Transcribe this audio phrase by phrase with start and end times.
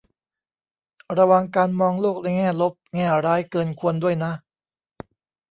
[1.17, 4.31] ระวังการมองโลกในแง่ลบแง่ร้ายเกินควรด้วยนะ